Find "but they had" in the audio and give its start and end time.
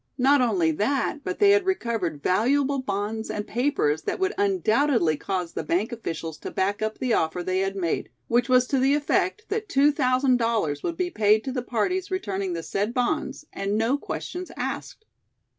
1.23-1.63